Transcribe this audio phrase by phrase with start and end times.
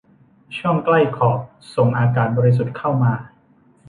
[0.57, 1.39] ช่องใกล้ขอบ
[1.75, 3.13] ส่งอากาศบริสุทธิ์เข้ามา